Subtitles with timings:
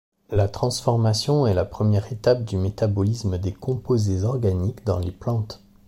[0.31, 5.63] La transformation est la première étape du métabolisme des composés organiques dans les plantes.